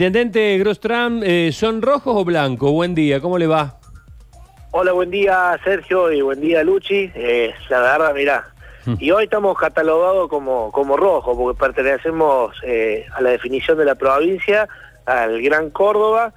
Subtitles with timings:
[0.00, 2.70] Intendente Grostram, eh, ¿son rojos o blancos?
[2.72, 3.78] Buen día, ¿cómo le va?
[4.70, 7.12] Hola, buen día Sergio y buen día Luchi.
[7.14, 8.44] Eh, la verdad, mirá,
[8.86, 8.94] Mm.
[9.00, 13.96] y hoy estamos catalogados como, como rojo porque pertenecemos eh, a la definición de la
[13.96, 14.66] provincia,
[15.04, 16.32] al Gran Córdoba.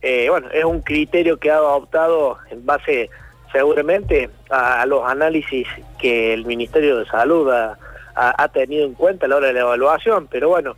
[0.00, 3.10] Eh, bueno, es un criterio que ha adoptado en base
[3.52, 5.66] seguramente a, a los análisis
[5.98, 7.76] que el Ministerio de Salud ha,
[8.14, 10.74] ha- ha tenido en cuenta a la hora de la evaluación, pero bueno,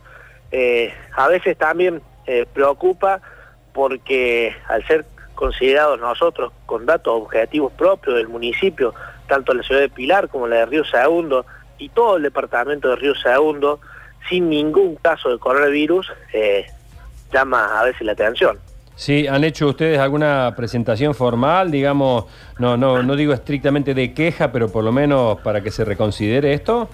[0.51, 3.21] eh, a veces también eh, preocupa
[3.73, 5.05] porque al ser
[5.35, 8.93] considerados nosotros con datos objetivos propios del municipio,
[9.27, 11.45] tanto la ciudad de Pilar como la de Río Segundo
[11.77, 13.79] y todo el departamento de Río Segundo,
[14.29, 16.67] sin ningún caso de coronavirus, eh,
[17.33, 18.59] llama a veces la atención.
[18.95, 22.25] Sí, ¿han hecho ustedes alguna presentación formal, digamos,
[22.59, 26.53] no, no, no digo estrictamente de queja, pero por lo menos para que se reconsidere
[26.53, 26.87] esto?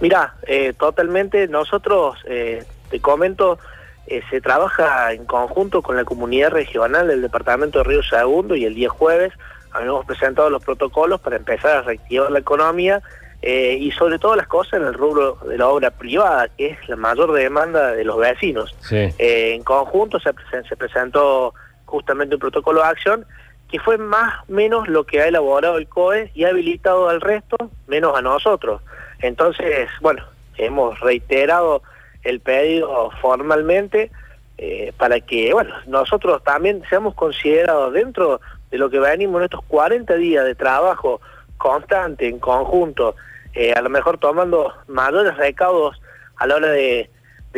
[0.00, 3.58] Mirá, eh, totalmente, nosotros, eh, te comento,
[4.06, 8.64] eh, se trabaja en conjunto con la comunidad regional del departamento de Río Segundo y
[8.64, 9.32] el día jueves
[9.72, 13.02] habíamos presentado los protocolos para empezar a reactivar la economía
[13.42, 16.88] eh, y sobre todo las cosas en el rubro de la obra privada, que es
[16.88, 18.74] la mayor demanda de los vecinos.
[18.80, 19.08] Sí.
[19.18, 20.32] En conjunto se,
[20.68, 21.54] se presentó
[21.84, 23.26] justamente un protocolo de acción
[23.70, 27.20] que fue más o menos lo que ha elaborado el COE y ha habilitado al
[27.20, 28.80] resto, menos a nosotros.
[29.24, 30.22] Entonces, bueno,
[30.58, 31.82] hemos reiterado
[32.24, 34.10] el pedido formalmente
[34.58, 39.64] eh, para que, bueno, nosotros también seamos considerados dentro de lo que venimos en estos
[39.64, 41.22] 40 días de trabajo
[41.56, 43.16] constante, en conjunto,
[43.54, 45.98] eh, a lo mejor tomando mayores recaudos
[46.36, 47.08] a la hora de,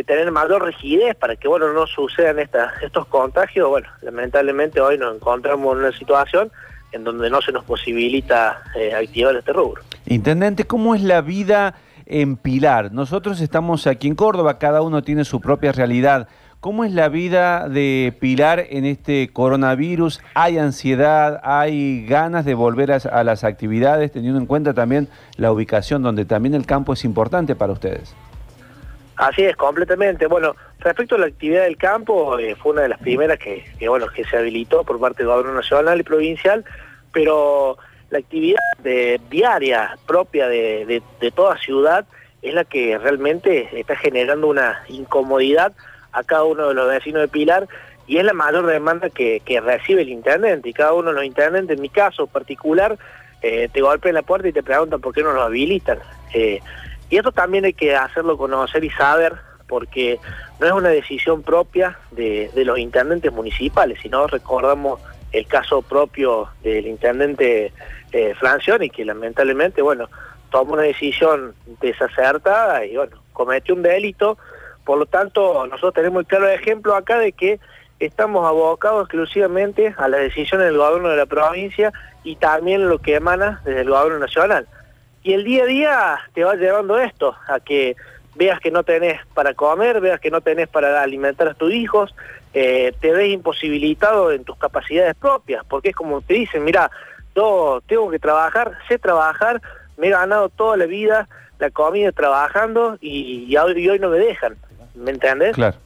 [0.07, 3.69] tener mayor rigidez para que, bueno, no sucedan estas, estos contagios.
[3.69, 6.53] Bueno, lamentablemente hoy nos encontramos en una situación
[6.93, 9.83] en donde no se nos posibilita eh, activar este rubro.
[10.07, 11.75] Intendente, ¿cómo es la vida
[12.07, 12.93] en Pilar?
[12.93, 16.29] Nosotros estamos aquí en Córdoba, cada uno tiene su propia realidad.
[16.61, 20.21] ¿Cómo es la vida de Pilar en este coronavirus?
[20.35, 21.41] ¿Hay ansiedad?
[21.45, 26.25] ¿Hay ganas de volver a, a las actividades, teniendo en cuenta también la ubicación donde
[26.25, 28.15] también el campo es importante para ustedes?
[29.17, 30.27] Así es, completamente.
[30.27, 34.07] Bueno, respecto a la actividad del campo, eh, fue una de las primeras que, bueno,
[34.09, 36.65] que se habilitó por parte del gobierno nacional y provincial,
[37.13, 37.79] pero
[38.11, 38.61] la actividad
[39.31, 41.03] diaria propia de,
[41.35, 42.05] toda ciudad
[42.43, 45.73] es la que realmente está generando una incomodidad
[46.13, 47.67] a cada uno de los vecinos de Pilar
[48.07, 51.77] y es la mayor demanda que, recibe el intendente y cada uno de los intendentes,
[51.77, 52.97] en mi caso particular,
[53.43, 55.99] eh, te golpean la puerta y te preguntan por qué no lo habilitan.
[56.35, 56.61] Eh,
[57.11, 59.35] y esto también hay que hacerlo conocer y saber,
[59.69, 60.19] porque
[60.61, 65.01] no es una decisión propia de, de los intendentes municipales, sino recordamos
[65.33, 67.73] el caso propio del intendente
[68.13, 70.09] eh, Francioni, que lamentablemente, bueno,
[70.51, 74.39] tomó una decisión desacertada y, bueno, cometió un delito.
[74.85, 77.61] Por lo tanto, nosotros tenemos el claro ejemplo acá de que
[77.99, 83.17] estamos abocados exclusivamente a las decisiones del gobierno de la provincia y también lo que
[83.17, 84.67] emana desde el gobierno nacional.
[85.27, 87.97] Y el día a día te va llevando esto, a que
[88.37, 92.15] veas que no tenés para comer, veas que no tenés para alimentar a tus hijos,
[92.55, 96.93] eh, te ves imposibilitado en tus capacidades propias, porque es como te dicen, mira,
[97.35, 99.61] yo tengo que trabajar, sé trabajar,
[99.97, 104.19] me he ganado toda la vida la comida trabajando y, hoy, y hoy no me
[104.19, 104.57] dejan,
[104.95, 105.57] ¿me entendés?
[105.57, 105.77] Claro.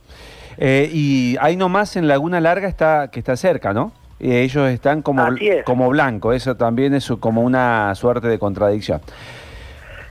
[0.58, 3.94] Eh, y ahí nomás en Laguna Larga está que está cerca, ¿no?
[4.20, 5.64] Eh, ellos están como, es.
[5.64, 9.00] como blanco, eso también es como una suerte de contradicción.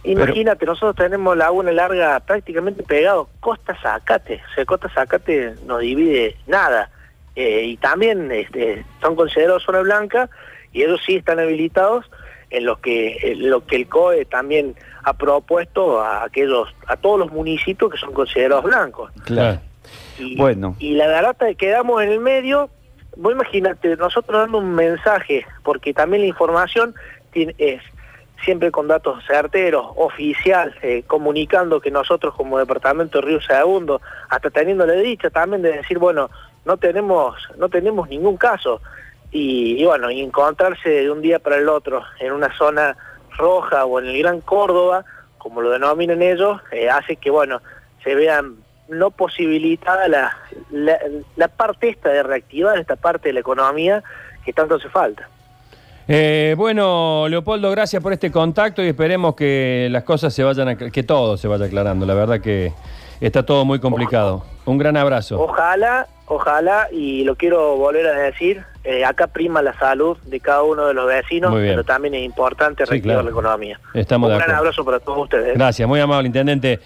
[0.04, 6.38] Imagínate, nosotros tenemos Laguna Larga prácticamente pegado, Costa Zacate, o sea, Costa Zacate no divide
[6.48, 6.90] nada.
[7.36, 10.30] Eh, y también este, son considerados zona blanca
[10.74, 12.10] y ellos sí están habilitados
[12.50, 17.20] en lo que, en lo que el COE también ha propuesto a aquellos, a todos
[17.20, 19.12] los municipios que son considerados blancos.
[19.26, 19.60] Claro.
[20.18, 20.76] Y, Bueno.
[20.80, 22.70] y la verdad es que quedamos en el medio,
[23.20, 26.96] vos imagínate, nosotros dando un mensaje, porque también la información
[27.34, 27.82] es
[28.44, 34.50] siempre con datos certeros, oficial, eh, comunicando que nosotros como Departamento de Río Segundo, hasta
[34.50, 36.30] teniendo la dicha también de decir, bueno,
[36.64, 38.82] no tenemos, no tenemos ningún caso.
[39.32, 42.96] Y, bueno, encontrarse de un día para el otro en una zona
[43.38, 45.04] roja o en el Gran Córdoba,
[45.38, 47.62] como lo denominan ellos, eh, hace que, bueno,
[48.04, 48.56] se vean
[48.90, 50.36] no posibilitada la,
[50.72, 50.98] la,
[51.36, 54.04] la parte esta de reactivar esta parte de la economía
[54.46, 55.28] que tanto hace falta.
[56.08, 60.92] Eh, bueno, Leopoldo, gracias por este contacto y esperemos que las cosas se vayan, acla-
[60.92, 62.06] que todo se vaya aclarando.
[62.08, 62.74] La verdad que
[63.22, 64.44] está todo muy complicado.
[64.66, 65.40] Un gran abrazo.
[65.40, 70.64] Ojalá, ojalá, y lo quiero volver a decir, eh, acá prima la salud de cada
[70.64, 73.24] uno de los vecinos, pero también es importante Sí, reactivar claro.
[73.26, 73.80] la economía.
[73.94, 74.60] Estamos Un de gran acuerdo.
[74.62, 75.54] abrazo para todos ustedes.
[75.56, 76.80] Gracias, muy amable, intendente.